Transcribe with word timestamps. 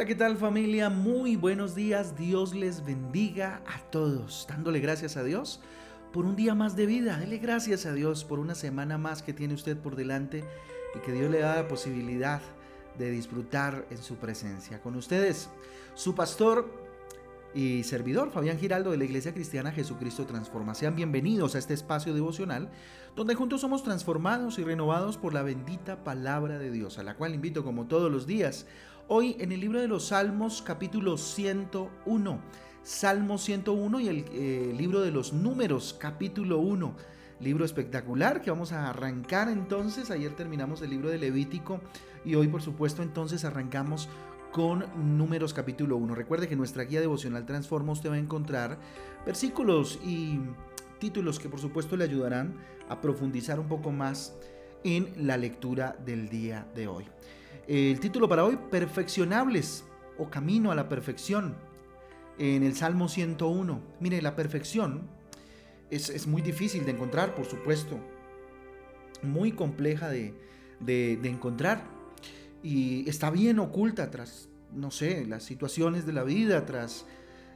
Hola, 0.00 0.06
¿qué 0.06 0.14
tal 0.14 0.38
familia? 0.38 0.88
Muy 0.88 1.36
buenos 1.36 1.74
días. 1.74 2.16
Dios 2.16 2.54
les 2.54 2.82
bendiga 2.86 3.60
a 3.66 3.82
todos. 3.90 4.46
Dándole 4.48 4.80
gracias 4.80 5.18
a 5.18 5.22
Dios 5.22 5.60
por 6.10 6.24
un 6.24 6.36
día 6.36 6.54
más 6.54 6.74
de 6.74 6.86
vida. 6.86 7.18
Dele 7.18 7.36
gracias 7.36 7.84
a 7.84 7.92
Dios 7.92 8.24
por 8.24 8.38
una 8.38 8.54
semana 8.54 8.96
más 8.96 9.22
que 9.22 9.34
tiene 9.34 9.52
usted 9.52 9.76
por 9.76 9.96
delante 9.96 10.42
y 10.94 11.00
que 11.00 11.12
Dios 11.12 11.30
le 11.30 11.40
da 11.40 11.56
la 11.56 11.68
posibilidad 11.68 12.40
de 12.98 13.10
disfrutar 13.10 13.84
en 13.90 13.98
su 13.98 14.16
presencia. 14.16 14.80
Con 14.80 14.96
ustedes, 14.96 15.50
su 15.92 16.14
pastor 16.14 16.66
y 17.54 17.82
servidor 17.82 18.30
Fabián 18.30 18.58
Giraldo 18.58 18.92
de 18.92 18.96
la 18.96 19.04
Iglesia 19.04 19.34
Cristiana 19.34 19.70
Jesucristo 19.70 20.24
Transforma. 20.24 20.74
Sean 20.74 20.96
bienvenidos 20.96 21.54
a 21.54 21.58
este 21.58 21.74
espacio 21.74 22.14
devocional 22.14 22.70
donde 23.16 23.34
juntos 23.34 23.60
somos 23.60 23.82
transformados 23.82 24.58
y 24.58 24.64
renovados 24.64 25.18
por 25.18 25.34
la 25.34 25.42
bendita 25.42 26.04
palabra 26.04 26.58
de 26.58 26.70
Dios, 26.70 26.98
a 26.98 27.02
la 27.02 27.16
cual 27.16 27.34
invito 27.34 27.64
como 27.64 27.86
todos 27.86 28.10
los 28.10 28.26
días 28.26 28.66
Hoy 29.08 29.36
en 29.38 29.52
el 29.52 29.60
libro 29.60 29.80
de 29.80 29.88
los 29.88 30.08
Salmos 30.08 30.62
capítulo 30.62 31.16
101, 31.16 32.40
Salmo 32.82 33.38
101 33.38 34.00
y 34.00 34.08
el 34.08 34.24
eh, 34.32 34.74
libro 34.76 35.00
de 35.00 35.10
los 35.10 35.32
Números 35.32 35.96
capítulo 35.98 36.58
1. 36.58 36.94
Libro 37.40 37.64
espectacular 37.64 38.40
que 38.40 38.50
vamos 38.50 38.72
a 38.72 38.88
arrancar 38.88 39.48
entonces. 39.48 40.10
Ayer 40.10 40.34
terminamos 40.36 40.82
el 40.82 40.90
libro 40.90 41.10
de 41.10 41.18
Levítico 41.18 41.80
y 42.24 42.34
hoy 42.34 42.48
por 42.48 42.62
supuesto 42.62 43.02
entonces 43.02 43.44
arrancamos 43.44 44.08
con 44.52 44.84
Números 45.16 45.54
capítulo 45.54 45.96
1. 45.96 46.14
Recuerde 46.14 46.48
que 46.48 46.56
nuestra 46.56 46.84
guía 46.84 47.00
devocional 47.00 47.46
Transforma 47.46 47.92
usted 47.92 48.10
va 48.10 48.14
a 48.14 48.18
encontrar 48.18 48.78
versículos 49.26 49.98
y 50.04 50.40
títulos 50.98 51.38
que 51.38 51.48
por 51.48 51.60
supuesto 51.60 51.96
le 51.96 52.04
ayudarán 52.04 52.54
a 52.88 53.00
profundizar 53.00 53.58
un 53.58 53.68
poco 53.68 53.90
más 53.90 54.34
en 54.84 55.12
la 55.26 55.36
lectura 55.36 55.96
del 56.04 56.28
día 56.28 56.66
de 56.74 56.88
hoy. 56.88 57.06
El 57.66 58.00
título 58.00 58.28
para 58.28 58.44
hoy, 58.44 58.58
Perfeccionables 58.70 59.84
o 60.18 60.28
Camino 60.28 60.72
a 60.72 60.74
la 60.74 60.88
Perfección, 60.88 61.54
en 62.38 62.62
el 62.62 62.74
Salmo 62.74 63.08
101. 63.08 63.80
Mire, 64.00 64.22
la 64.22 64.34
perfección 64.34 65.02
es, 65.90 66.26
muy 66.26 66.42
difícil 66.42 66.84
de 66.84 66.92
encontrar, 66.92 67.34
por 67.34 67.46
supuesto, 67.46 67.98
muy 69.22 69.52
compleja 69.52 70.08
de, 70.08 70.34
encontrar 71.22 71.84
y 72.62 73.08
está 73.08 73.30
bien 73.30 73.58
oculta 73.58 74.10
tras, 74.10 74.48
no 74.74 74.90
sé, 74.90 75.26
las 75.26 75.42
situaciones 75.42 76.06
de 76.06 76.12
la 76.12 76.24
vida, 76.24 76.64
tras, 76.64 77.06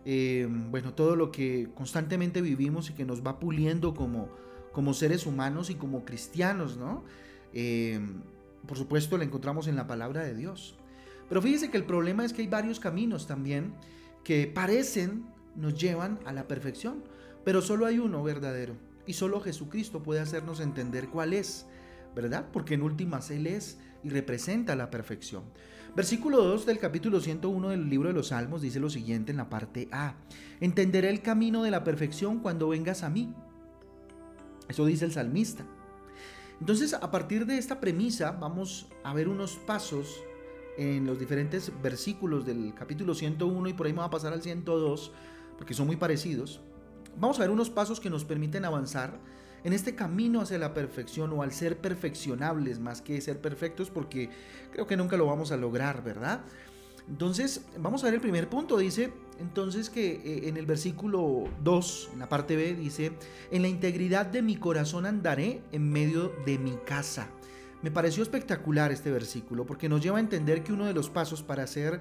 eh, 0.04 0.46
bueno, 0.48 0.92
todo 0.92 1.16
lo 1.16 1.30
que 1.32 1.68
constantemente 1.74 2.42
vivimos 2.42 2.90
y 2.90 2.92
que 2.92 3.04
nos 3.04 3.24
va 3.26 3.38
puliendo 3.38 3.94
como, 3.94 4.28
como 4.72 4.92
seres 4.92 5.26
humanos 5.26 5.70
y 5.70 5.76
como 5.76 6.04
cristianos, 6.04 6.76
¿no? 6.76 7.04
Eh, 7.52 8.00
por 8.66 8.78
supuesto, 8.78 9.18
la 9.18 9.24
encontramos 9.24 9.66
en 9.66 9.76
la 9.76 9.86
palabra 9.86 10.22
de 10.22 10.34
Dios. 10.34 10.76
Pero 11.28 11.42
fíjese 11.42 11.70
que 11.70 11.76
el 11.76 11.84
problema 11.84 12.24
es 12.24 12.32
que 12.32 12.42
hay 12.42 12.48
varios 12.48 12.80
caminos 12.80 13.26
también 13.26 13.74
que 14.22 14.46
parecen 14.46 15.26
nos 15.56 15.78
llevan 15.78 16.18
a 16.24 16.32
la 16.32 16.48
perfección, 16.48 17.04
pero 17.44 17.62
solo 17.62 17.86
hay 17.86 17.98
uno 17.98 18.22
verdadero 18.22 18.74
y 19.06 19.12
solo 19.12 19.40
Jesucristo 19.40 20.02
puede 20.02 20.20
hacernos 20.20 20.60
entender 20.60 21.08
cuál 21.08 21.32
es, 21.32 21.66
¿verdad? 22.14 22.46
Porque 22.52 22.74
en 22.74 22.82
últimas 22.82 23.30
Él 23.30 23.46
es 23.46 23.78
y 24.02 24.08
representa 24.08 24.76
la 24.76 24.90
perfección. 24.90 25.44
Versículo 25.94 26.42
2 26.42 26.66
del 26.66 26.78
capítulo 26.78 27.20
101 27.20 27.68
del 27.68 27.88
libro 27.88 28.08
de 28.08 28.14
los 28.14 28.28
Salmos 28.28 28.62
dice 28.62 28.80
lo 28.80 28.90
siguiente 28.90 29.30
en 29.30 29.38
la 29.38 29.48
parte 29.48 29.88
A. 29.92 30.14
Entenderé 30.60 31.08
el 31.08 31.22
camino 31.22 31.62
de 31.62 31.70
la 31.70 31.84
perfección 31.84 32.40
cuando 32.40 32.68
vengas 32.68 33.02
a 33.04 33.10
mí. 33.10 33.32
Eso 34.68 34.86
dice 34.86 35.04
el 35.04 35.12
salmista. 35.12 35.64
Entonces, 36.60 36.94
a 36.94 37.10
partir 37.10 37.46
de 37.46 37.58
esta 37.58 37.80
premisa, 37.80 38.32
vamos 38.32 38.86
a 39.02 39.12
ver 39.12 39.28
unos 39.28 39.56
pasos 39.56 40.22
en 40.76 41.06
los 41.06 41.18
diferentes 41.18 41.72
versículos 41.82 42.44
del 42.44 42.74
capítulo 42.74 43.14
101 43.14 43.68
y 43.68 43.72
por 43.74 43.86
ahí 43.86 43.92
me 43.92 44.02
a 44.02 44.10
pasar 44.10 44.32
al 44.32 44.42
102, 44.42 45.12
porque 45.56 45.74
son 45.74 45.86
muy 45.86 45.96
parecidos. 45.96 46.60
Vamos 47.16 47.38
a 47.38 47.42
ver 47.42 47.50
unos 47.50 47.70
pasos 47.70 48.00
que 48.00 48.10
nos 48.10 48.24
permiten 48.24 48.64
avanzar 48.64 49.18
en 49.62 49.72
este 49.72 49.94
camino 49.94 50.40
hacia 50.40 50.58
la 50.58 50.74
perfección 50.74 51.32
o 51.32 51.42
al 51.42 51.52
ser 51.52 51.78
perfeccionables 51.78 52.80
más 52.80 53.00
que 53.00 53.20
ser 53.20 53.40
perfectos, 53.40 53.90
porque 53.90 54.30
creo 54.72 54.86
que 54.86 54.96
nunca 54.96 55.16
lo 55.16 55.26
vamos 55.26 55.52
a 55.52 55.56
lograr, 55.56 56.02
¿verdad? 56.02 56.42
Entonces, 57.08 57.64
vamos 57.78 58.02
a 58.02 58.06
ver 58.06 58.14
el 58.14 58.20
primer 58.20 58.48
punto. 58.48 58.78
Dice 58.78 59.12
entonces 59.40 59.90
que 59.90 60.12
eh, 60.12 60.48
en 60.48 60.56
el 60.56 60.66
versículo 60.66 61.44
2, 61.62 62.10
en 62.12 62.18
la 62.18 62.28
parte 62.28 62.56
B, 62.56 62.74
dice, 62.74 63.12
en 63.50 63.62
la 63.62 63.68
integridad 63.68 64.26
de 64.26 64.42
mi 64.42 64.56
corazón 64.56 65.06
andaré 65.06 65.62
en 65.72 65.90
medio 65.90 66.32
de 66.46 66.58
mi 66.58 66.76
casa. 66.86 67.28
Me 67.82 67.90
pareció 67.90 68.22
espectacular 68.22 68.92
este 68.92 69.10
versículo 69.10 69.66
porque 69.66 69.88
nos 69.88 70.00
lleva 70.00 70.16
a 70.16 70.20
entender 70.20 70.62
que 70.62 70.72
uno 70.72 70.86
de 70.86 70.94
los 70.94 71.10
pasos 71.10 71.42
para 71.42 71.64
hacer 71.64 72.00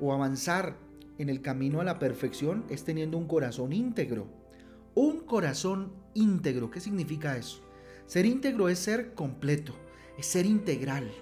o 0.00 0.12
avanzar 0.12 0.76
en 1.18 1.28
el 1.28 1.42
camino 1.42 1.80
a 1.80 1.84
la 1.84 1.98
perfección 1.98 2.64
es 2.68 2.82
teniendo 2.84 3.18
un 3.18 3.28
corazón 3.28 3.72
íntegro. 3.72 4.26
Un 4.94 5.20
corazón 5.20 5.92
íntegro, 6.14 6.70
¿qué 6.70 6.80
significa 6.80 7.36
eso? 7.36 7.60
Ser 8.06 8.26
íntegro 8.26 8.68
es 8.68 8.80
ser 8.80 9.14
completo, 9.14 9.74
es 10.18 10.26
ser 10.26 10.46
integral. 10.46 11.12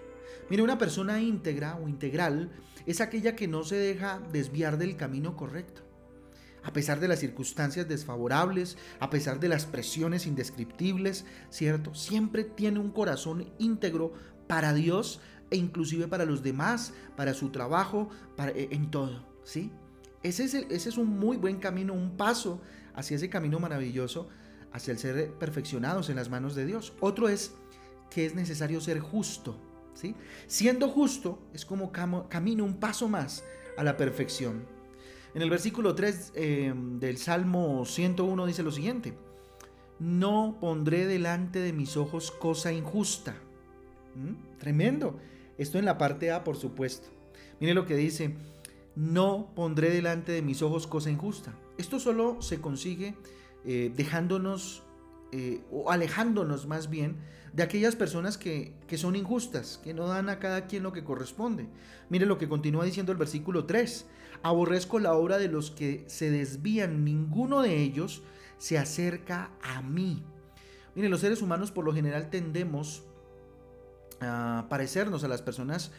Mire, 0.49 0.63
una 0.63 0.79
persona 0.79 1.21
íntegra 1.21 1.77
o 1.77 1.89
integral 1.89 2.51
es 2.91 3.01
aquella 3.01 3.37
que 3.37 3.49
no 3.49 3.65
se 3.65 3.77
deja 3.77 4.21
desviar 4.33 4.79
del 4.79 4.97
camino 4.97 5.37
correcto. 5.37 5.83
A 6.63 6.73
pesar 6.73 7.01
de 7.01 7.09
las 7.09 7.21
circunstancias 7.21 7.87
desfavorables, 7.87 8.77
a 8.99 9.11
pesar 9.11 9.41
de 9.41 9.49
las 9.49 9.67
presiones 9.67 10.27
indescriptibles, 10.27 11.25
¿cierto? 11.51 11.95
Siempre 11.95 12.45
tiene 12.45 12.79
un 12.79 12.91
corazón 12.91 13.53
íntegro 13.59 14.13
para 14.47 14.73
Dios 14.73 15.21
e 15.51 15.57
inclusive 15.57 16.09
para 16.09 16.25
los 16.25 16.43
demás, 16.43 16.93
para 17.17 17.35
su 17.35 17.51
trabajo, 17.51 18.09
para, 18.37 18.53
e, 18.53 18.69
en 18.71 18.91
todo, 18.91 19.25
¿sí? 19.45 19.71
Ese 20.23 20.45
es, 20.45 20.55
ese 20.55 20.89
es 20.89 20.99
un 20.99 21.19
muy 21.19 21.37
buen 21.37 21.59
camino, 21.59 21.95
un 21.95 22.17
paso 22.17 22.61
hacia 22.95 23.17
ese 23.17 23.31
camino 23.31 23.61
maravilloso, 23.61 24.29
hacia 24.73 24.93
el 24.93 24.99
ser 24.99 25.33
perfeccionados 25.35 26.11
en 26.11 26.17
las 26.17 26.29
manos 26.29 26.55
de 26.55 26.67
Dios. 26.67 26.93
Otro 27.01 27.29
es 27.29 27.53
que 28.11 28.27
es 28.27 28.35
necesario 28.35 28.81
ser 28.81 28.99
justo, 29.01 29.59
Siendo 30.47 30.89
justo 30.89 31.39
es 31.53 31.65
como 31.65 31.93
camino 31.93 32.65
un 32.65 32.75
paso 32.75 33.09
más 33.09 33.45
a 33.77 33.85
la 33.85 33.97
perfección. 33.97 34.65
En 35.35 35.43
el 35.43 35.51
versículo 35.51 35.95
3 35.95 36.33
eh, 36.35 36.75
del 36.75 37.19
Salmo 37.19 37.85
101 37.85 38.47
dice 38.47 38.63
lo 38.63 38.73
siguiente, 38.73 39.15
no 39.99 40.57
pondré 40.61 41.07
delante 41.07 41.61
de 41.61 41.73
mis 41.73 41.97
ojos 41.97 42.31
cosa 42.31 42.73
injusta. 42.73 43.37
¿Mm? 44.15 44.59
Tremendo. 44.59 45.19
Esto 45.59 45.79
en 45.79 45.85
la 45.85 45.99
parte 45.99 46.31
A, 46.31 46.45
por 46.45 46.57
supuesto. 46.57 47.09
Mire 47.61 47.75
lo 47.75 47.87
que 47.87 47.97
dice, 47.97 48.35
no 48.95 49.53
pondré 49.55 49.91
delante 49.91 50.33
de 50.33 50.43
mis 50.43 50.63
ojos 50.63 50.87
cosa 50.87 51.11
injusta. 51.11 51.53
Esto 51.77 52.01
solo 52.01 52.41
se 52.43 52.61
consigue 52.61 53.15
eh, 53.65 53.93
dejándonos 53.97 54.83
eh, 55.33 55.63
o 55.71 55.91
alejándonos 55.91 56.67
más 56.67 56.89
bien 56.89 57.17
de 57.53 57.63
aquellas 57.63 57.97
personas 57.97 58.39
que, 58.39 58.75
son 58.97 59.17
injustas, 59.17 59.81
que 59.83 59.95
no 59.95 60.07
dan 60.07 60.29
a 60.29 60.39
cada 60.39 60.67
quien 60.67 60.83
lo 60.83 60.93
que 60.93 61.05
corresponde. 61.05 61.69
Mire 62.09 62.27
lo 62.27 62.39
que 62.39 62.49
continúa 62.49 62.85
diciendo 62.85 63.13
el 63.13 63.19
versículo 63.19 63.65
3. 63.65 64.07
Aborrezco 64.43 64.99
la 64.99 65.15
obra 65.15 65.39
de 65.39 65.49
los 65.49 65.71
que 65.71 66.05
se 66.07 66.31
desvían, 66.31 67.05
ninguno 67.05 67.63
de 67.63 67.83
ellos 67.83 68.23
se 68.59 68.79
acerca 68.79 69.51
a 69.63 69.83
mí. 69.83 70.23
Mire, 70.95 71.09
los 71.09 71.21
seres 71.21 71.43
humanos 71.43 71.71
por 71.71 71.85
lo 71.85 71.93
general 71.93 72.31
tendemos 72.31 73.05
a 74.21 74.67
parecernos 74.69 75.25
a 75.25 75.29
las 75.29 75.43
personas 75.43 75.93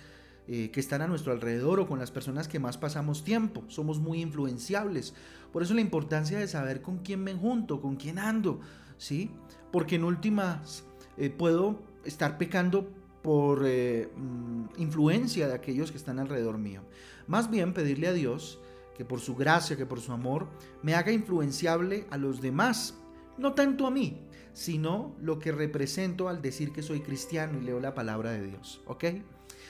eh, 0.47 0.71
que 0.71 0.79
están 0.79 1.01
a 1.01 1.07
nuestro 1.07 1.31
alrededor 1.31 1.79
o 1.79 1.87
con 1.87 1.99
las 1.99 2.09
personas 2.09 2.47
que 2.47 2.59
más 2.59 2.77
pasamos 2.77 3.23
tiempo. 3.23 3.63
Somos 3.67 3.99
muy 3.99 4.21
influenciables. 4.21 5.13
Por 5.53 5.61
eso 5.61 5.73
la 5.73 5.81
importancia 5.81 6.39
de 6.39 6.47
saber 6.47 6.81
con 6.81 6.99
quién 6.99 7.23
me 7.23 7.33
junto, 7.33 7.81
con 7.81 7.97
quién 7.97 8.17
ando, 8.17 8.59
¿sí? 8.99 9.31
Porque 9.71 9.95
en 9.95 10.03
últimas 10.03 10.83
eh, 11.17 11.31
puedo 11.31 11.81
estar 12.05 12.37
pecando 12.37 12.87
por 13.23 13.63
eh, 13.65 14.11
mm, 14.15 14.65
influencia 14.77 15.47
de 15.47 15.55
aquellos 15.55 15.91
que 15.91 15.97
están 15.97 16.19
alrededor 16.19 16.59
mío. 16.59 16.83
Más 17.25 17.49
bien 17.49 17.73
pedirle 17.73 18.07
a 18.07 18.13
Dios 18.13 18.59
que 18.95 19.05
por 19.05 19.21
su 19.21 19.35
gracia, 19.35 19.77
que 19.77 19.85
por 19.85 20.01
su 20.01 20.11
amor, 20.11 20.47
me 20.83 20.93
haga 20.93 21.11
influenciable 21.11 22.05
a 22.11 22.17
los 22.17 22.41
demás, 22.41 22.95
no 23.37 23.53
tanto 23.53 23.87
a 23.87 23.91
mí, 23.91 24.21
sino 24.53 25.15
lo 25.21 25.39
que 25.39 25.53
represento 25.53 26.27
al 26.27 26.41
decir 26.41 26.73
que 26.73 26.83
soy 26.83 26.99
cristiano 26.99 27.57
y 27.57 27.63
leo 27.63 27.79
la 27.79 27.93
palabra 27.93 28.31
de 28.31 28.45
Dios, 28.45 28.81
¿ok? 28.85 29.05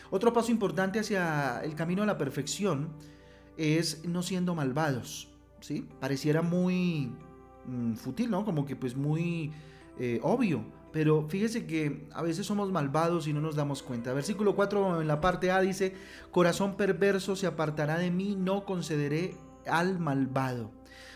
Otro 0.09 0.33
paso 0.33 0.51
importante 0.51 0.99
hacia 0.99 1.61
el 1.63 1.75
camino 1.75 2.01
a 2.01 2.07
la 2.07 2.17
perfección 2.17 2.89
es 3.55 4.03
no 4.03 4.23
siendo 4.23 4.55
malvados, 4.55 5.29
¿sí? 5.59 5.87
Pareciera 5.99 6.41
muy 6.41 7.11
Mm, 7.65 7.93
fútil, 7.93 8.31
¿no? 8.31 8.45
Como 8.45 8.65
que 8.65 8.75
pues 8.75 8.95
muy 8.95 9.51
eh, 9.99 10.19
obvio. 10.23 10.63
Pero 10.91 11.27
fíjese 11.29 11.67
que 11.67 12.07
a 12.13 12.23
veces 12.23 12.47
somos 12.47 12.71
malvados 12.71 13.27
y 13.27 13.33
no 13.33 13.41
nos 13.41 13.55
damos 13.55 13.83
cuenta. 13.83 14.11
Versículo 14.13 14.55
4 14.55 15.01
en 15.01 15.07
la 15.07 15.21
parte 15.21 15.51
A 15.51 15.61
dice, 15.61 15.93
corazón 16.31 16.77
perverso 16.77 17.35
se 17.35 17.45
apartará 17.45 17.99
de 17.99 18.09
mí, 18.09 18.35
no 18.35 18.65
concederé 18.65 19.35
al 19.67 19.99
malvado. 19.99 20.71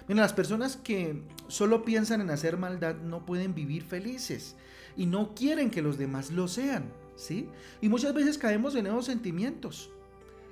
Mira, 0.07 0.22
las 0.22 0.34
personas 0.34 0.78
que 0.78 1.24
solo 1.48 1.84
piensan 1.84 2.22
en 2.22 2.30
hacer 2.30 2.57
maldad 2.57 2.95
no 2.98 3.25
pueden 3.25 3.56
vivir 3.56 3.84
felices 3.84 4.56
y 4.95 5.07
no 5.07 5.34
quieren 5.34 5.72
que 5.72 5.81
los 5.81 5.98
demás 5.98 6.30
lo 6.31 6.48
sean, 6.48 6.92
¿sí? 7.16 7.50
Y 7.81 7.90
muchas 7.90 8.13
veces 8.13 8.38
caemos 8.38 8.75
en 8.75 8.88
esos 8.88 9.06
sentimientos. 9.06 9.90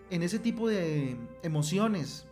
en 0.09 0.23
ese 0.23 0.39
tipo 0.39 0.67
de 0.67 1.15
emociones, 1.41 2.25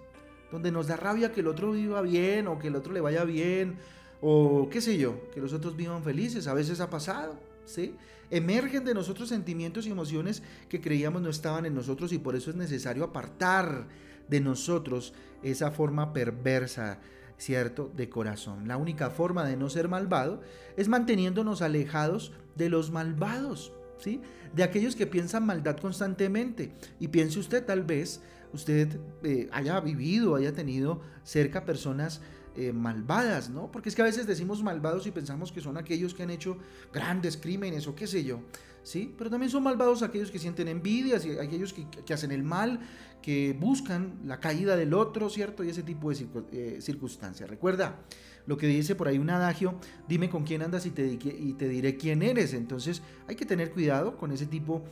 donde 0.51 0.71
nos 0.71 0.87
da 0.87 0.95
rabia 0.95 1.31
que 1.31 1.41
el 1.41 1.47
otro 1.47 1.71
viva 1.71 2.01
bien 2.01 2.47
o 2.47 2.59
que 2.59 2.67
el 2.67 2.75
otro 2.75 2.93
le 2.93 3.01
vaya 3.01 3.23
bien 3.23 3.77
o 4.21 4.67
qué 4.69 4.81
sé 4.81 4.97
yo, 4.97 5.29
que 5.33 5.39
los 5.39 5.53
otros 5.53 5.75
vivan 5.75 6.03
felices, 6.03 6.47
a 6.47 6.53
veces 6.53 6.79
ha 6.79 6.89
pasado, 6.89 7.39
¿sí? 7.65 7.95
Emergen 8.31 8.85
de 8.85 8.93
nosotros 8.93 9.29
sentimientos 9.29 9.87
y 9.87 9.91
emociones 9.91 10.43
que 10.67 10.81
creíamos 10.81 11.21
no 11.21 11.29
estaban 11.29 11.65
en 11.65 11.73
nosotros 11.73 12.11
y 12.11 12.19
por 12.19 12.35
eso 12.35 12.49
es 12.49 12.55
necesario 12.55 13.03
apartar 13.03 13.87
de 14.27 14.39
nosotros 14.39 15.13
esa 15.41 15.71
forma 15.71 16.13
perversa, 16.13 16.99
¿cierto?, 17.37 17.91
de 17.95 18.09
corazón. 18.09 18.67
La 18.67 18.77
única 18.77 19.09
forma 19.09 19.45
de 19.45 19.57
no 19.57 19.69
ser 19.69 19.87
malvado 19.87 20.41
es 20.77 20.87
manteniéndonos 20.87 21.61
alejados 21.61 22.33
de 22.55 22.69
los 22.69 22.91
malvados, 22.91 23.73
¿sí? 23.97 24.21
De 24.53 24.63
aquellos 24.63 24.95
que 24.95 25.07
piensan 25.07 25.45
maldad 25.45 25.77
constantemente. 25.77 26.71
Y 26.99 27.07
piense 27.07 27.39
usted, 27.39 27.65
tal 27.65 27.83
vez, 27.83 28.21
usted 28.53 28.99
eh, 29.23 29.47
haya 29.51 29.79
vivido, 29.79 30.35
haya 30.35 30.53
tenido 30.53 31.01
cerca 31.23 31.65
personas 31.65 32.21
eh, 32.59 32.73
malvadas, 32.73 33.49
¿no? 33.49 33.71
Porque 33.71 33.87
es 33.87 33.95
que 33.95 34.01
a 34.01 34.05
veces 34.05 34.27
decimos 34.27 34.61
malvados 34.61 35.07
y 35.07 35.11
pensamos 35.11 35.49
que 35.49 35.61
son 35.61 35.77
aquellos 35.77 36.13
que 36.13 36.23
han 36.23 36.29
hecho 36.29 36.57
grandes 36.91 37.37
crímenes 37.37 37.87
o 37.87 37.95
qué 37.95 38.05
sé 38.05 38.25
yo, 38.25 38.41
¿sí? 38.83 39.15
Pero 39.17 39.29
también 39.29 39.49
son 39.49 39.63
malvados 39.63 40.03
aquellos 40.03 40.29
que 40.29 40.39
sienten 40.39 40.67
envidias 40.67 41.25
y 41.25 41.39
aquellos 41.39 41.73
que, 41.73 42.13
hacen 42.13 42.33
el 42.33 42.43
mal, 42.43 42.81
que 43.21 43.55
buscan 43.57 44.19
la 44.25 44.41
caída 44.41 44.75
del 44.75 44.93
otro, 44.93 45.29
¿cierto? 45.29 45.63
Y 45.63 45.69
ese 45.69 45.83
tipo 45.83 46.11
de 46.11 46.27
eh, 46.51 46.81
circunstancias. 46.81 47.49
Recuerda 47.49 48.01
lo 48.45 48.57
que 48.57 48.67
dice 48.67 48.93
por 48.93 49.07
ahí 49.07 49.19
un 49.19 49.29
adagio, 49.29 49.79
dime 50.09 50.29
con 50.29 50.43
quién 50.43 50.61
andas 50.61 50.85
y 50.85 50.89
te, 50.89 51.05
y 51.07 51.53
te 51.53 51.69
diré 51.69 51.95
quién 51.95 52.21
eres. 52.21 52.53
Entonces 52.53 53.01
hay 53.29 53.37
que 53.37 53.45
tener 53.45 53.71
cuidado 53.71 54.17
con 54.17 54.33
ese 54.33 54.47
tipo 54.47 54.83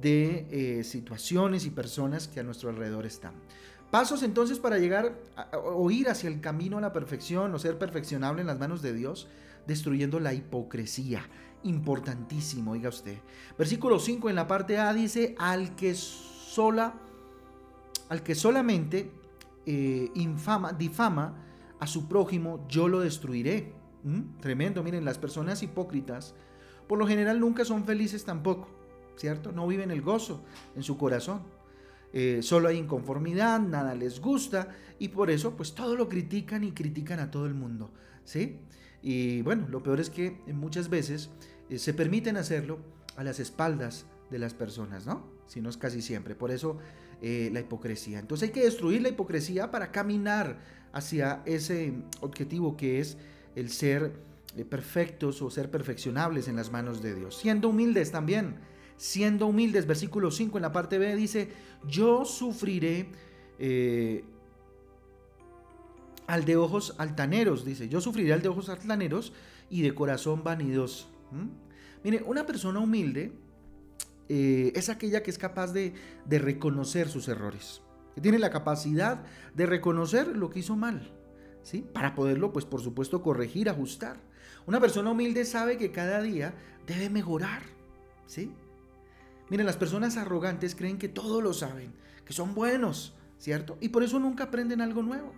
de 0.00 0.48
eh, 0.50 0.82
situaciones 0.82 1.66
y 1.66 1.70
personas 1.70 2.26
que 2.26 2.40
a 2.40 2.42
nuestro 2.42 2.68
alrededor 2.68 3.06
están. 3.06 3.34
Pasos 3.92 4.22
entonces 4.22 4.58
para 4.58 4.78
llegar 4.78 5.18
o 5.52 5.90
ir 5.90 6.08
hacia 6.08 6.30
el 6.30 6.40
camino 6.40 6.78
a 6.78 6.80
la 6.80 6.94
perfección 6.94 7.54
o 7.54 7.58
ser 7.58 7.76
perfeccionable 7.76 8.40
en 8.40 8.46
las 8.46 8.58
manos 8.58 8.80
de 8.80 8.94
Dios, 8.94 9.28
destruyendo 9.66 10.18
la 10.18 10.32
hipocresía. 10.32 11.28
Importantísimo, 11.64 12.70
oiga 12.70 12.88
usted. 12.88 13.18
Versículo 13.58 13.98
5 13.98 14.30
en 14.30 14.36
la 14.36 14.46
parte 14.46 14.78
A 14.78 14.94
dice, 14.94 15.34
al 15.38 15.76
que 15.76 15.94
sola, 15.94 16.94
al 18.08 18.22
que 18.22 18.34
solamente 18.34 19.12
eh, 19.66 20.10
infama, 20.14 20.72
difama 20.72 21.34
a 21.78 21.86
su 21.86 22.08
prójimo, 22.08 22.64
yo 22.70 22.88
lo 22.88 23.00
destruiré. 23.00 23.74
¿Mm? 24.04 24.40
Tremendo, 24.40 24.82
miren, 24.82 25.04
las 25.04 25.18
personas 25.18 25.62
hipócritas 25.62 26.34
por 26.86 26.98
lo 26.98 27.06
general 27.06 27.40
nunca 27.40 27.66
son 27.66 27.84
felices 27.84 28.24
tampoco, 28.24 28.68
¿cierto? 29.16 29.52
No 29.52 29.66
viven 29.66 29.90
el 29.90 30.00
gozo 30.00 30.42
en 30.74 30.82
su 30.82 30.96
corazón. 30.96 31.42
Eh, 32.12 32.40
solo 32.42 32.68
hay 32.68 32.76
inconformidad, 32.76 33.60
nada 33.60 33.94
les 33.94 34.20
gusta 34.20 34.68
y 34.98 35.08
por 35.08 35.30
eso 35.30 35.56
pues 35.56 35.74
todo 35.74 35.96
lo 35.96 36.08
critican 36.08 36.62
y 36.62 36.72
critican 36.72 37.20
a 37.20 37.30
todo 37.30 37.46
el 37.46 37.54
mundo, 37.54 37.90
¿sí? 38.24 38.58
Y 39.02 39.40
bueno, 39.42 39.66
lo 39.70 39.82
peor 39.82 39.98
es 39.98 40.10
que 40.10 40.38
muchas 40.52 40.90
veces 40.90 41.30
eh, 41.70 41.78
se 41.78 41.94
permiten 41.94 42.36
hacerlo 42.36 42.78
a 43.16 43.24
las 43.24 43.40
espaldas 43.40 44.04
de 44.30 44.38
las 44.38 44.52
personas, 44.52 45.06
¿no? 45.06 45.26
Si 45.46 45.60
no 45.60 45.70
es 45.70 45.76
casi 45.76 46.02
siempre. 46.02 46.34
Por 46.34 46.50
eso 46.50 46.78
eh, 47.20 47.50
la 47.52 47.60
hipocresía. 47.60 48.18
Entonces 48.18 48.48
hay 48.48 48.52
que 48.52 48.62
destruir 48.62 49.02
la 49.02 49.08
hipocresía 49.08 49.70
para 49.70 49.90
caminar 49.90 50.60
hacia 50.92 51.42
ese 51.46 51.94
objetivo 52.20 52.76
que 52.76 53.00
es 53.00 53.16
el 53.56 53.70
ser 53.70 54.12
perfectos 54.68 55.40
o 55.40 55.50
ser 55.50 55.70
perfeccionables 55.70 56.46
en 56.46 56.56
las 56.56 56.70
manos 56.70 57.02
de 57.02 57.14
Dios. 57.14 57.36
Siendo 57.36 57.70
humildes 57.70 58.12
también 58.12 58.56
siendo 59.02 59.48
humildes. 59.48 59.88
Versículo 59.88 60.30
5 60.30 60.58
en 60.58 60.62
la 60.62 60.70
parte 60.70 60.96
B 60.96 61.16
dice, 61.16 61.48
yo 61.88 62.24
sufriré 62.24 63.08
eh, 63.58 64.24
al 66.28 66.44
de 66.44 66.56
ojos 66.56 66.94
altaneros, 66.98 67.64
dice, 67.64 67.88
yo 67.88 68.00
sufriré 68.00 68.32
al 68.32 68.42
de 68.42 68.48
ojos 68.48 68.68
altaneros 68.68 69.32
y 69.68 69.82
de 69.82 69.92
corazón 69.92 70.44
vanidoso. 70.44 71.10
Mire, 72.04 72.22
una 72.24 72.46
persona 72.46 72.78
humilde 72.78 73.32
eh, 74.28 74.72
es 74.76 74.88
aquella 74.88 75.24
que 75.24 75.30
es 75.32 75.38
capaz 75.38 75.72
de, 75.72 75.94
de 76.24 76.38
reconocer 76.38 77.08
sus 77.08 77.26
errores, 77.26 77.82
que 78.14 78.20
tiene 78.20 78.38
la 78.38 78.50
capacidad 78.50 79.24
de 79.52 79.66
reconocer 79.66 80.28
lo 80.28 80.48
que 80.48 80.60
hizo 80.60 80.76
mal. 80.76 81.10
¿Sí? 81.64 81.84
Para 81.92 82.14
poderlo, 82.14 82.52
pues 82.52 82.64
por 82.64 82.80
supuesto, 82.80 83.22
corregir, 83.22 83.68
ajustar. 83.68 84.16
Una 84.66 84.80
persona 84.80 85.10
humilde 85.10 85.44
sabe 85.44 85.76
que 85.76 85.90
cada 85.90 86.20
día 86.20 86.54
debe 86.86 87.08
mejorar, 87.08 87.62
¿sí? 88.26 88.52
Miren, 89.52 89.66
las 89.66 89.76
personas 89.76 90.16
arrogantes 90.16 90.74
creen 90.74 90.96
que 90.96 91.10
todo 91.10 91.42
lo 91.42 91.52
saben, 91.52 91.92
que 92.24 92.32
son 92.32 92.54
buenos, 92.54 93.12
¿cierto? 93.36 93.76
Y 93.82 93.90
por 93.90 94.02
eso 94.02 94.18
nunca 94.18 94.44
aprenden 94.44 94.80
algo 94.80 95.02
nuevo, 95.02 95.34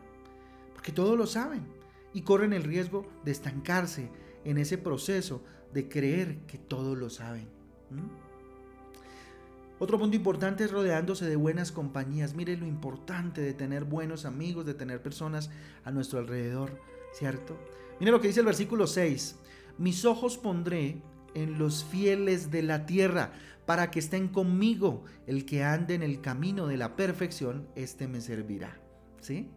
porque 0.73 0.93
todo 0.93 1.17
lo 1.17 1.27
saben 1.27 1.67
y 2.13 2.23
corren 2.23 2.53
el 2.53 2.63
riesgo 2.63 3.09
de 3.25 3.33
estancarse 3.33 4.13
en 4.45 4.59
ese 4.59 4.79
proceso 4.79 5.43
de 5.73 5.89
creer 5.89 6.39
que 6.47 6.59
todo 6.59 6.95
lo 6.95 7.11
saben. 7.11 7.49
Otro 9.81 9.99
punto 9.99 10.15
importante 10.15 10.63
es 10.63 10.71
rodeándose 10.71 11.27
de 11.27 11.35
buenas 11.35 11.73
compañías. 11.73 12.35
Mire 12.35 12.57
lo 12.57 12.67
importante 12.67 13.41
de 13.41 13.53
tener 13.53 13.83
buenos 13.83 14.27
amigos, 14.27 14.65
de 14.65 14.75
tener 14.75 15.03
personas 15.03 15.51
a 15.83 15.91
nuestro 15.91 16.21
alrededor, 16.21 16.81
¿cierto? 17.15 17.59
Mire 17.99 18.13
lo 18.13 18.21
que 18.21 18.29
dice 18.29 18.39
el 18.39 18.47
versículo 18.47 18.87
6. 18.87 19.41
Mis 19.79 20.05
ojos 20.05 20.39
pondré 20.39 21.03
en 21.35 21.59
los 21.59 21.85
fieles 21.85 22.51
de 22.51 22.63
la 22.63 22.87
tierra, 22.87 23.33
para 23.67 23.91
que 23.91 23.99
estén 23.99 24.29
conmigo. 24.29 25.05
El 25.27 25.45
que 25.45 25.65
ande 25.65 25.95
en 25.95 26.03
el 26.03 26.21
camino 26.21 26.67
de 26.67 26.77
la 26.77 26.97
perfección, 26.97 27.69
este 27.75 28.09
me 28.09 28.21
servirá. 28.21 28.81
¿Sí? 29.21 29.49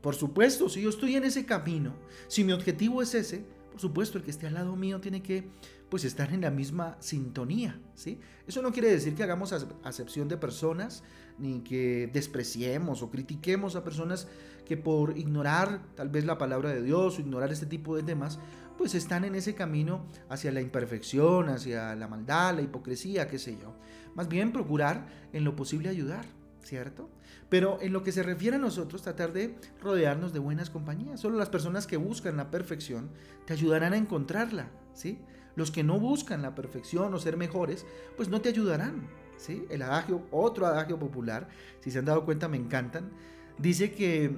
Por 0.00 0.14
supuesto, 0.14 0.68
si 0.68 0.82
yo 0.82 0.90
estoy 0.90 1.16
en 1.16 1.24
ese 1.24 1.44
camino, 1.44 1.94
si 2.28 2.44
mi 2.44 2.52
objetivo 2.52 3.02
es 3.02 3.14
ese, 3.14 3.44
por 3.72 3.80
supuesto, 3.80 4.18
el 4.18 4.24
que 4.24 4.30
esté 4.30 4.46
al 4.46 4.54
lado 4.54 4.76
mío 4.76 5.00
tiene 5.00 5.22
que 5.22 5.48
pues 5.88 6.04
estar 6.04 6.32
en 6.32 6.42
la 6.42 6.50
misma 6.50 6.96
sintonía, 7.00 7.80
¿sí? 7.94 8.20
Eso 8.46 8.60
no 8.60 8.72
quiere 8.72 8.90
decir 8.90 9.14
que 9.14 9.22
hagamos 9.22 9.52
acepción 9.84 10.28
de 10.28 10.36
personas 10.36 11.02
ni 11.38 11.60
que 11.60 12.10
despreciemos 12.12 13.02
o 13.02 13.10
critiquemos 13.10 13.74
a 13.74 13.84
personas 13.84 14.28
que 14.66 14.76
por 14.76 15.16
ignorar 15.16 15.80
tal 15.94 16.08
vez 16.10 16.24
la 16.24 16.36
palabra 16.36 16.70
de 16.70 16.82
Dios 16.82 17.18
o 17.18 17.20
ignorar 17.20 17.52
este 17.52 17.66
tipo 17.66 17.96
de 17.96 18.02
temas, 18.02 18.38
pues 18.78 18.94
están 18.94 19.24
en 19.24 19.34
ese 19.34 19.56
camino 19.56 20.06
hacia 20.28 20.52
la 20.52 20.60
imperfección, 20.60 21.48
hacia 21.48 21.96
la 21.96 22.06
maldad, 22.06 22.54
la 22.54 22.62
hipocresía, 22.62 23.26
qué 23.26 23.38
sé 23.38 23.58
yo. 23.60 23.74
Más 24.14 24.28
bien 24.28 24.52
procurar 24.52 25.08
en 25.32 25.44
lo 25.44 25.56
posible 25.56 25.88
ayudar, 25.88 26.24
¿cierto? 26.62 27.10
Pero 27.48 27.78
en 27.82 27.92
lo 27.92 28.04
que 28.04 28.12
se 28.12 28.22
refiere 28.22 28.56
a 28.56 28.60
nosotros, 28.60 29.02
tratar 29.02 29.32
de 29.32 29.56
rodearnos 29.82 30.32
de 30.32 30.38
buenas 30.38 30.70
compañías. 30.70 31.20
Solo 31.20 31.36
las 31.36 31.48
personas 31.48 31.88
que 31.88 31.96
buscan 31.96 32.36
la 32.36 32.50
perfección 32.50 33.10
te 33.46 33.52
ayudarán 33.52 33.94
a 33.94 33.96
encontrarla, 33.96 34.70
¿sí? 34.94 35.18
Los 35.56 35.72
que 35.72 35.82
no 35.82 35.98
buscan 35.98 36.40
la 36.40 36.54
perfección 36.54 37.12
o 37.12 37.18
ser 37.18 37.36
mejores, 37.36 37.84
pues 38.16 38.28
no 38.28 38.40
te 38.40 38.48
ayudarán, 38.48 39.08
¿sí? 39.38 39.64
El 39.70 39.82
adagio, 39.82 40.22
otro 40.30 40.66
adagio 40.66 41.00
popular, 41.00 41.48
si 41.80 41.90
se 41.90 41.98
han 41.98 42.04
dado 42.04 42.24
cuenta 42.24 42.46
me 42.46 42.58
encantan, 42.58 43.10
dice 43.58 43.90
que, 43.90 44.36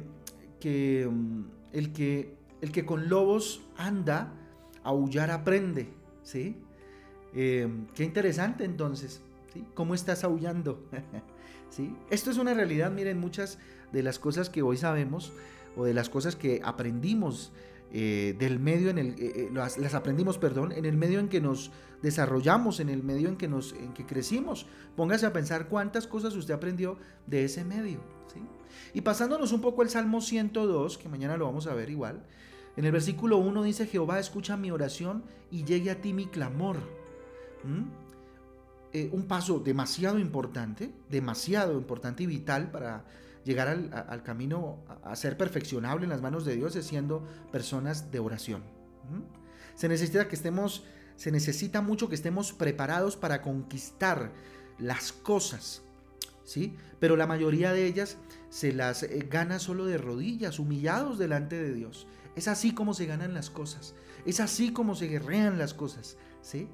que 0.60 1.06
mm, 1.10 1.44
el 1.72 1.92
que 1.92 2.39
el 2.60 2.72
que 2.72 2.84
con 2.84 3.08
lobos 3.08 3.62
anda, 3.76 4.32
aullar 4.82 5.30
aprende, 5.30 5.88
¿sí? 6.22 6.56
Eh, 7.34 7.68
qué 7.94 8.04
interesante 8.04 8.64
entonces. 8.64 9.22
¿Cómo 9.74 9.94
estás 9.94 10.24
aullando? 10.24 10.84
¿Sí? 11.70 11.94
Esto 12.10 12.30
es 12.30 12.38
una 12.38 12.54
realidad, 12.54 12.90
miren, 12.90 13.18
muchas 13.18 13.58
de 13.92 14.02
las 14.02 14.18
cosas 14.18 14.50
que 14.50 14.62
hoy 14.62 14.76
sabemos 14.76 15.32
o 15.76 15.84
de 15.84 15.94
las 15.94 16.08
cosas 16.08 16.36
que 16.36 16.60
aprendimos 16.64 17.52
eh, 17.92 18.36
del 18.38 18.60
medio 18.60 18.90
en 18.90 18.98
el 18.98 19.14
eh, 19.18 19.50
las, 19.52 19.94
aprendimos, 19.94 20.38
perdón, 20.38 20.70
en 20.70 20.84
el 20.84 20.96
medio 20.96 21.18
en 21.18 21.28
que 21.28 21.40
nos 21.40 21.72
desarrollamos, 22.02 22.78
en 22.78 22.88
el 22.88 23.02
medio 23.02 23.28
en 23.28 23.36
que 23.36 23.48
nos 23.48 23.72
en 23.72 23.92
que 23.92 24.06
crecimos. 24.06 24.66
Póngase 24.96 25.26
a 25.26 25.32
pensar 25.32 25.68
cuántas 25.68 26.06
cosas 26.06 26.34
usted 26.36 26.54
aprendió 26.54 26.98
de 27.26 27.44
ese 27.44 27.64
medio, 27.64 27.98
¿sí? 28.32 28.40
Y 28.94 29.00
pasándonos 29.00 29.52
un 29.52 29.60
poco 29.60 29.82
el 29.82 29.90
Salmo 29.90 30.20
102, 30.20 30.98
que 30.98 31.08
mañana 31.08 31.36
lo 31.36 31.46
vamos 31.46 31.66
a 31.66 31.74
ver 31.74 31.90
igual, 31.90 32.24
en 32.76 32.84
el 32.84 32.92
versículo 32.92 33.38
1 33.38 33.62
dice, 33.62 33.86
Jehová 33.86 34.18
escucha 34.18 34.56
mi 34.56 34.70
oración 34.70 35.24
y 35.50 35.64
llegue 35.64 35.90
a 35.90 36.00
ti 36.00 36.12
mi 36.12 36.26
clamor. 36.26 36.76
¿Mm? 37.64 37.84
Eh, 38.92 39.08
un 39.12 39.26
paso 39.26 39.60
demasiado 39.60 40.18
importante, 40.18 40.90
demasiado 41.08 41.74
importante 41.74 42.24
y 42.24 42.26
vital 42.26 42.70
para 42.70 43.04
llegar 43.44 43.68
al, 43.68 44.22
camino 44.22 44.78
a, 45.04 45.14
ser 45.14 45.36
perfeccionable 45.36 46.04
en 46.04 46.10
las 46.10 46.20
manos 46.20 46.44
de 46.44 46.56
Dios 46.56 46.74
es 46.76 46.86
siendo 46.86 47.24
personas 47.52 48.10
de 48.10 48.18
oración. 48.18 48.62
¿Mm? 48.62 49.76
Se 49.76 49.88
necesita 49.88 50.28
que 50.28 50.34
estemos, 50.34 50.84
se 51.16 51.30
necesita 51.30 51.82
mucho 51.82 52.08
que 52.08 52.14
estemos 52.14 52.52
preparados 52.52 53.16
para 53.16 53.42
conquistar 53.42 54.32
las 54.78 55.12
cosas, 55.12 55.82
¿sí? 56.44 56.76
Pero 56.98 57.16
la 57.16 57.26
mayoría 57.26 57.72
de 57.72 57.86
ellas 57.86 58.16
se 58.48 58.72
las 58.72 59.02
eh, 59.04 59.26
gana 59.30 59.58
solo 59.58 59.86
de 59.86 59.98
rodillas, 59.98 60.58
humillados 60.58 61.18
delante 61.18 61.62
de 61.62 61.74
Dios. 61.74 62.06
Es 62.36 62.48
así 62.48 62.72
como 62.72 62.94
se 62.94 63.06
ganan 63.06 63.34
las 63.34 63.50
cosas. 63.50 63.94
Es 64.24 64.40
así 64.40 64.72
como 64.72 64.94
se 64.94 65.08
guerrean 65.08 65.58
las 65.58 65.74
cosas. 65.74 66.16
¿sí? 66.42 66.68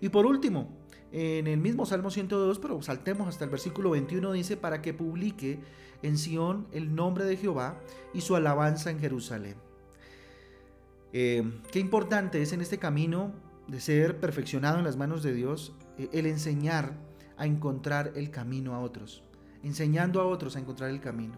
Y 0.00 0.08
por 0.08 0.26
último, 0.26 0.68
en 1.12 1.46
el 1.46 1.58
mismo 1.58 1.86
Salmo 1.86 2.10
102, 2.10 2.58
pero 2.58 2.82
saltemos 2.82 3.28
hasta 3.28 3.44
el 3.44 3.50
versículo 3.50 3.90
21, 3.90 4.32
dice, 4.32 4.56
para 4.56 4.82
que 4.82 4.94
publique 4.94 5.60
en 6.02 6.18
Sión 6.18 6.66
el 6.72 6.94
nombre 6.94 7.24
de 7.24 7.36
Jehová 7.36 7.80
y 8.12 8.20
su 8.20 8.36
alabanza 8.36 8.90
en 8.90 8.98
Jerusalén. 8.98 9.56
Eh, 11.12 11.42
qué 11.72 11.78
importante 11.78 12.42
es 12.42 12.52
en 12.52 12.60
este 12.60 12.78
camino 12.78 13.32
de 13.68 13.80
ser 13.80 14.20
perfeccionado 14.20 14.78
en 14.78 14.84
las 14.84 14.96
manos 14.96 15.22
de 15.22 15.32
Dios 15.32 15.72
eh, 15.98 16.08
el 16.12 16.26
enseñar 16.26 16.94
a 17.36 17.46
encontrar 17.46 18.12
el 18.16 18.30
camino 18.30 18.74
a 18.74 18.80
otros, 18.80 19.22
enseñando 19.62 20.20
a 20.20 20.26
otros 20.26 20.56
a 20.56 20.60
encontrar 20.60 20.90
el 20.90 21.00
camino. 21.00 21.34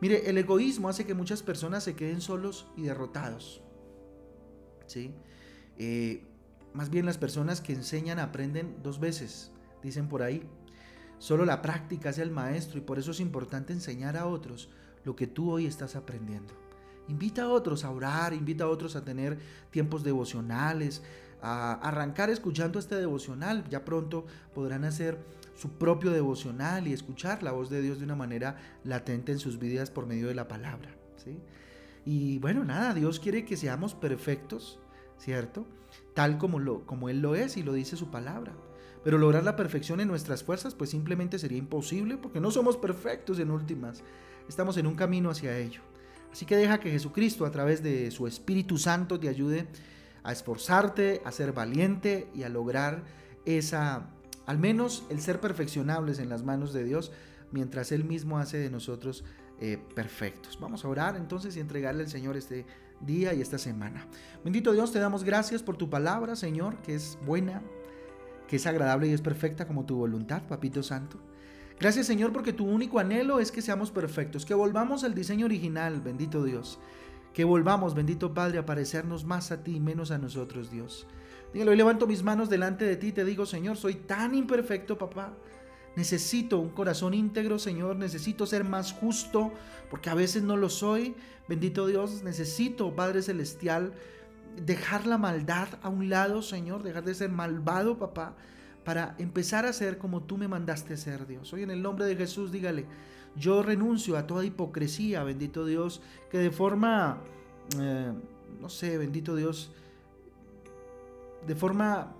Mire, 0.00 0.30
el 0.30 0.38
egoísmo 0.38 0.88
hace 0.88 1.04
que 1.04 1.14
muchas 1.14 1.42
personas 1.42 1.84
se 1.84 1.94
queden 1.94 2.20
solos 2.20 2.66
y 2.76 2.82
derrotados. 2.82 3.62
¿Sí? 4.86 5.14
Eh, 5.76 6.24
más 6.72 6.90
bien 6.90 7.06
las 7.06 7.18
personas 7.18 7.60
que 7.60 7.72
enseñan 7.72 8.18
aprenden 8.18 8.82
dos 8.82 9.00
veces, 9.00 9.50
dicen 9.82 10.08
por 10.08 10.22
ahí. 10.22 10.48
Solo 11.18 11.44
la 11.44 11.62
práctica 11.62 12.10
hace 12.10 12.22
el 12.22 12.30
maestro 12.30 12.78
y 12.78 12.82
por 12.82 12.98
eso 12.98 13.10
es 13.10 13.20
importante 13.20 13.72
enseñar 13.72 14.16
a 14.16 14.26
otros 14.26 14.70
lo 15.04 15.16
que 15.16 15.26
tú 15.26 15.50
hoy 15.50 15.66
estás 15.66 15.96
aprendiendo. 15.96 16.54
Invita 17.08 17.44
a 17.44 17.48
otros 17.48 17.84
a 17.84 17.90
orar, 17.90 18.34
invita 18.34 18.64
a 18.64 18.68
otros 18.68 18.94
a 18.94 19.04
tener 19.04 19.38
tiempos 19.70 20.04
devocionales, 20.04 21.02
a 21.40 21.72
arrancar 21.72 22.30
escuchando 22.30 22.78
este 22.78 22.96
devocional. 22.96 23.64
Ya 23.68 23.84
pronto 23.84 24.26
podrán 24.54 24.84
hacer 24.84 25.18
su 25.58 25.70
propio 25.70 26.12
devocional 26.12 26.86
y 26.86 26.92
escuchar 26.92 27.42
la 27.42 27.50
voz 27.50 27.68
de 27.68 27.82
Dios 27.82 27.98
de 27.98 28.04
una 28.04 28.14
manera 28.14 28.56
latente 28.84 29.32
en 29.32 29.40
sus 29.40 29.58
vidas 29.58 29.90
por 29.90 30.06
medio 30.06 30.28
de 30.28 30.34
la 30.36 30.46
palabra. 30.46 30.94
¿sí? 31.16 31.36
Y 32.04 32.38
bueno, 32.38 32.64
nada, 32.64 32.94
Dios 32.94 33.18
quiere 33.18 33.44
que 33.44 33.56
seamos 33.56 33.92
perfectos, 33.92 34.78
¿cierto? 35.18 35.66
Tal 36.14 36.38
como, 36.38 36.60
lo, 36.60 36.86
como 36.86 37.08
Él 37.08 37.20
lo 37.20 37.34
es 37.34 37.56
y 37.56 37.64
lo 37.64 37.72
dice 37.72 37.96
su 37.96 38.08
palabra. 38.08 38.52
Pero 39.02 39.18
lograr 39.18 39.42
la 39.42 39.56
perfección 39.56 39.98
en 39.98 40.06
nuestras 40.06 40.44
fuerzas 40.44 40.76
pues 40.76 40.90
simplemente 40.90 41.40
sería 41.40 41.58
imposible 41.58 42.18
porque 42.18 42.40
no 42.40 42.52
somos 42.52 42.76
perfectos 42.76 43.40
en 43.40 43.50
últimas. 43.50 44.04
Estamos 44.48 44.76
en 44.76 44.86
un 44.86 44.94
camino 44.94 45.28
hacia 45.28 45.58
ello. 45.58 45.80
Así 46.30 46.46
que 46.46 46.56
deja 46.56 46.78
que 46.78 46.92
Jesucristo 46.92 47.44
a 47.44 47.50
través 47.50 47.82
de 47.82 48.12
su 48.12 48.28
Espíritu 48.28 48.78
Santo 48.78 49.18
te 49.18 49.28
ayude 49.28 49.66
a 50.22 50.30
esforzarte, 50.30 51.20
a 51.24 51.32
ser 51.32 51.52
valiente 51.52 52.28
y 52.32 52.44
a 52.44 52.48
lograr 52.48 53.02
esa, 53.44 54.10
al 54.48 54.58
menos 54.58 55.04
el 55.10 55.20
ser 55.20 55.40
perfeccionables 55.40 56.18
en 56.18 56.30
las 56.30 56.42
manos 56.42 56.72
de 56.72 56.82
Dios, 56.82 57.12
mientras 57.52 57.92
Él 57.92 58.04
mismo 58.04 58.38
hace 58.38 58.56
de 58.56 58.70
nosotros 58.70 59.22
eh, 59.60 59.78
perfectos. 59.94 60.58
Vamos 60.58 60.86
a 60.86 60.88
orar 60.88 61.16
entonces 61.16 61.54
y 61.54 61.60
entregarle 61.60 62.04
al 62.04 62.08
Señor 62.08 62.34
este 62.34 62.64
día 63.02 63.34
y 63.34 63.42
esta 63.42 63.58
semana. 63.58 64.06
Bendito 64.42 64.72
Dios, 64.72 64.90
te 64.90 65.00
damos 65.00 65.22
gracias 65.22 65.62
por 65.62 65.76
tu 65.76 65.90
palabra, 65.90 66.34
Señor, 66.34 66.80
que 66.80 66.94
es 66.94 67.18
buena, 67.26 67.60
que 68.48 68.56
es 68.56 68.66
agradable 68.66 69.08
y 69.08 69.12
es 69.12 69.20
perfecta 69.20 69.66
como 69.66 69.84
tu 69.84 69.96
voluntad, 69.96 70.40
Papito 70.48 70.82
Santo. 70.82 71.18
Gracias 71.78 72.06
Señor 72.06 72.32
porque 72.32 72.54
tu 72.54 72.64
único 72.64 72.98
anhelo 72.98 73.40
es 73.40 73.52
que 73.52 73.60
seamos 73.60 73.90
perfectos, 73.90 74.46
que 74.46 74.54
volvamos 74.54 75.04
al 75.04 75.14
diseño 75.14 75.44
original, 75.44 76.00
bendito 76.00 76.42
Dios. 76.42 76.78
Que 77.34 77.44
volvamos, 77.44 77.94
bendito 77.94 78.32
Padre, 78.32 78.56
a 78.56 78.64
parecernos 78.64 79.26
más 79.26 79.52
a 79.52 79.62
ti 79.62 79.76
y 79.76 79.80
menos 79.80 80.10
a 80.10 80.16
nosotros, 80.16 80.70
Dios. 80.70 81.06
Dígalo, 81.52 81.70
hoy 81.70 81.76
levanto 81.76 82.06
mis 82.06 82.22
manos 82.22 82.50
delante 82.50 82.84
de 82.84 82.96
ti 82.96 83.08
y 83.08 83.12
te 83.12 83.24
digo, 83.24 83.46
Señor, 83.46 83.76
soy 83.76 83.94
tan 83.94 84.34
imperfecto, 84.34 84.98
papá. 84.98 85.32
Necesito 85.96 86.58
un 86.58 86.68
corazón 86.68 87.14
íntegro, 87.14 87.58
Señor. 87.58 87.96
Necesito 87.96 88.46
ser 88.46 88.64
más 88.64 88.92
justo, 88.92 89.52
porque 89.90 90.10
a 90.10 90.14
veces 90.14 90.42
no 90.42 90.56
lo 90.56 90.68
soy. 90.68 91.14
Bendito 91.48 91.86
Dios, 91.86 92.22
necesito, 92.22 92.94
Padre 92.94 93.22
Celestial, 93.22 93.94
dejar 94.64 95.06
la 95.06 95.18
maldad 95.18 95.68
a 95.82 95.88
un 95.88 96.10
lado, 96.10 96.42
Señor. 96.42 96.82
Dejar 96.82 97.04
de 97.04 97.14
ser 97.14 97.30
malvado, 97.30 97.98
papá, 97.98 98.36
para 98.84 99.16
empezar 99.18 99.64
a 99.64 99.72
ser 99.72 99.98
como 99.98 100.22
tú 100.22 100.36
me 100.36 100.48
mandaste 100.48 100.96
ser, 100.96 101.26
Dios. 101.26 101.52
Hoy 101.52 101.62
en 101.62 101.70
el 101.70 101.82
nombre 101.82 102.04
de 102.04 102.14
Jesús, 102.14 102.52
dígale, 102.52 102.84
yo 103.36 103.62
renuncio 103.62 104.16
a 104.18 104.26
toda 104.26 104.44
hipocresía, 104.44 105.24
bendito 105.24 105.64
Dios, 105.64 106.02
que 106.30 106.38
de 106.38 106.50
forma, 106.50 107.18
eh, 107.80 108.12
no 108.60 108.68
sé, 108.68 108.98
bendito 108.98 109.34
Dios, 109.34 109.72
de 111.46 111.54
forma 111.54 112.14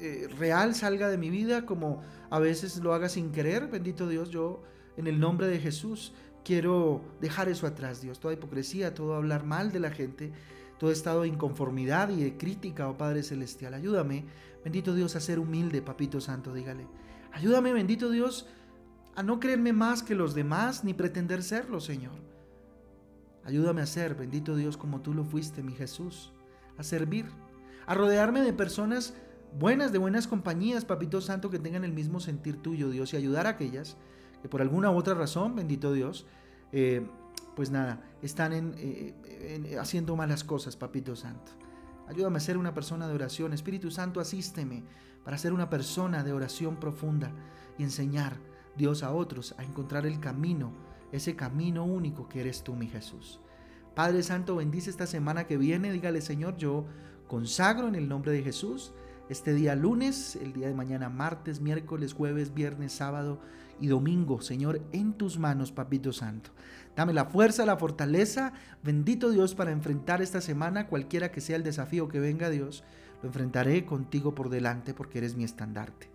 eh, 0.00 0.28
real 0.38 0.74
salga 0.74 1.08
de 1.08 1.18
mi 1.18 1.30
vida, 1.30 1.66
como 1.66 2.02
a 2.30 2.38
veces 2.38 2.78
lo 2.78 2.94
haga 2.94 3.08
sin 3.08 3.32
querer, 3.32 3.68
bendito 3.68 4.08
Dios, 4.08 4.30
yo 4.30 4.62
en 4.96 5.06
el 5.06 5.20
nombre 5.20 5.46
de 5.46 5.58
Jesús 5.58 6.14
quiero 6.44 7.02
dejar 7.20 7.48
eso 7.48 7.66
atrás, 7.66 8.00
Dios, 8.00 8.18
toda 8.18 8.34
hipocresía, 8.34 8.94
todo 8.94 9.14
hablar 9.14 9.44
mal 9.44 9.72
de 9.72 9.80
la 9.80 9.90
gente, 9.90 10.32
todo 10.78 10.90
estado 10.90 11.22
de 11.22 11.28
inconformidad 11.28 12.08
y 12.08 12.22
de 12.22 12.36
crítica, 12.36 12.88
oh 12.88 12.96
Padre 12.96 13.22
Celestial, 13.22 13.74
ayúdame, 13.74 14.24
bendito 14.64 14.94
Dios, 14.94 15.16
a 15.16 15.20
ser 15.20 15.38
humilde, 15.38 15.82
Papito 15.82 16.20
Santo, 16.20 16.54
dígale, 16.54 16.86
ayúdame, 17.32 17.72
bendito 17.72 18.10
Dios, 18.10 18.46
a 19.16 19.22
no 19.22 19.38
creerme 19.38 19.74
más 19.74 20.02
que 20.02 20.14
los 20.14 20.34
demás 20.34 20.82
ni 20.82 20.94
pretender 20.94 21.42
serlo, 21.42 21.80
Señor. 21.80 22.14
Ayúdame 23.44 23.82
a 23.82 23.86
ser, 23.86 24.14
bendito 24.14 24.56
Dios, 24.56 24.76
como 24.76 25.02
tú 25.02 25.12
lo 25.12 25.24
fuiste, 25.24 25.62
mi 25.62 25.74
Jesús, 25.74 26.32
a 26.78 26.82
servir, 26.82 27.26
a 27.86 27.94
rodearme 27.94 28.40
de 28.42 28.52
personas 28.52 29.14
buenas, 29.58 29.92
de 29.92 29.98
buenas 29.98 30.26
compañías, 30.26 30.84
Papito 30.84 31.20
Santo, 31.20 31.50
que 31.50 31.58
tengan 31.58 31.84
el 31.84 31.92
mismo 31.92 32.20
sentir 32.20 32.62
tuyo, 32.62 32.90
Dios, 32.90 33.12
y 33.12 33.16
ayudar 33.16 33.46
a 33.46 33.50
aquellas 33.50 33.96
que 34.42 34.48
por 34.48 34.62
alguna 34.62 34.90
u 34.90 34.96
otra 34.96 35.14
razón, 35.14 35.54
bendito 35.54 35.92
Dios, 35.92 36.26
eh, 36.72 37.06
pues 37.56 37.70
nada, 37.70 38.00
están 38.22 38.74
eh, 38.78 39.76
haciendo 39.78 40.16
malas 40.16 40.44
cosas, 40.44 40.76
Papito 40.76 41.16
Santo. 41.16 41.52
Ayúdame 42.08 42.38
a 42.38 42.40
ser 42.40 42.56
una 42.56 42.74
persona 42.74 43.06
de 43.06 43.14
oración. 43.14 43.52
Espíritu 43.52 43.90
Santo, 43.90 44.18
asísteme 44.18 44.82
para 45.24 45.38
ser 45.38 45.52
una 45.52 45.70
persona 45.70 46.24
de 46.24 46.32
oración 46.32 46.76
profunda 46.80 47.32
y 47.78 47.84
enseñar 47.84 48.36
Dios 48.76 49.02
a 49.02 49.12
otros 49.12 49.54
a 49.58 49.62
encontrar 49.62 50.06
el 50.06 50.18
camino, 50.18 50.72
ese 51.12 51.36
camino 51.36 51.84
único 51.84 52.28
que 52.28 52.40
eres 52.40 52.64
tú, 52.64 52.74
mi 52.74 52.88
Jesús. 52.88 53.40
Padre 53.94 54.22
Santo, 54.22 54.56
bendice 54.56 54.90
esta 54.90 55.06
semana 55.06 55.46
que 55.46 55.56
viene. 55.56 55.92
Dígale, 55.92 56.20
Señor, 56.20 56.56
yo 56.56 56.86
consagro 57.30 57.86
en 57.86 57.94
el 57.94 58.08
nombre 58.08 58.32
de 58.32 58.42
Jesús 58.42 58.92
este 59.28 59.54
día 59.54 59.76
lunes, 59.76 60.34
el 60.34 60.52
día 60.52 60.66
de 60.66 60.74
mañana 60.74 61.08
martes, 61.08 61.60
miércoles, 61.60 62.12
jueves, 62.12 62.52
viernes, 62.52 62.90
sábado 62.90 63.38
y 63.80 63.86
domingo, 63.86 64.40
Señor, 64.40 64.82
en 64.90 65.12
tus 65.12 65.38
manos, 65.38 65.70
Papito 65.70 66.12
Santo. 66.12 66.50
Dame 66.96 67.12
la 67.12 67.26
fuerza, 67.26 67.64
la 67.64 67.76
fortaleza, 67.76 68.52
bendito 68.82 69.30
Dios, 69.30 69.54
para 69.54 69.70
enfrentar 69.70 70.20
esta 70.20 70.40
semana, 70.40 70.88
cualquiera 70.88 71.30
que 71.30 71.40
sea 71.40 71.54
el 71.54 71.62
desafío 71.62 72.08
que 72.08 72.18
venga, 72.18 72.50
Dios, 72.50 72.82
lo 73.22 73.28
enfrentaré 73.28 73.86
contigo 73.86 74.34
por 74.34 74.50
delante 74.50 74.92
porque 74.92 75.18
eres 75.18 75.36
mi 75.36 75.44
estandarte. 75.44 76.08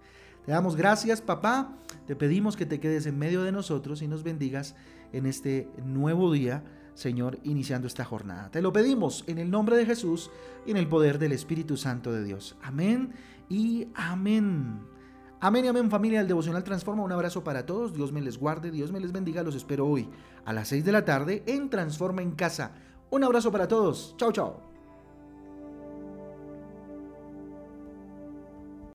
Te 0.45 0.51
damos 0.51 0.75
gracias, 0.75 1.22
papá. 1.22 1.77
Te 2.07 2.17
pedimos 2.17 2.57
que 2.57 2.65
te 2.65 2.81
quedes 2.81 3.05
en 3.05 3.17
medio 3.17 3.43
de 3.43 3.53
nosotros 3.53 4.01
y 4.01 4.10
nos 4.10 4.24
bendigas 4.24 4.75
en 5.13 5.27
este 5.27 5.69
nuevo 5.86 6.34
día, 6.34 6.62
Señor, 6.96 7.40
iniciando 7.44 7.88
esta 7.88 8.06
jornada. 8.06 8.50
Te 8.50 8.62
lo 8.62 8.74
pedimos 8.74 9.24
en 9.28 9.38
el 9.38 9.52
nombre 9.52 9.78
de 9.78 9.86
Jesús 9.86 10.32
y 10.66 10.72
en 10.72 10.78
el 10.78 10.88
poder 10.88 11.20
del 11.20 11.34
Espíritu 11.34 11.78
Santo 11.78 12.12
de 12.12 12.24
Dios. 12.24 12.56
Amén 12.64 13.14
y 13.50 13.88
amén. 13.94 14.80
Amén 15.42 15.66
y 15.66 15.68
amén 15.68 15.92
familia 15.92 16.20
del 16.20 16.28
Devocional 16.28 16.64
Transforma. 16.64 17.04
Un 17.04 17.12
abrazo 17.12 17.44
para 17.44 17.66
todos. 17.66 17.94
Dios 17.94 18.12
me 18.12 18.22
les 18.22 18.40
guarde, 18.40 18.72
Dios 18.72 18.92
me 18.92 19.00
les 19.00 19.12
bendiga. 19.12 19.44
Los 19.44 19.56
espero 19.56 19.86
hoy 19.86 20.10
a 20.46 20.54
las 20.54 20.70
6 20.70 20.86
de 20.86 20.92
la 20.92 21.06
tarde 21.06 21.44
en 21.46 21.70
Transforma 21.70 22.22
en 22.22 22.32
Casa. 22.32 22.72
Un 23.12 23.24
abrazo 23.24 23.52
para 23.52 23.68
todos. 23.68 24.16
Chao, 24.18 24.32
chao. 24.32 24.75